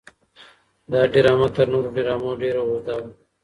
[0.91, 3.09] دا ډرامه تر نورو ډرامو ډېره اوږده وه.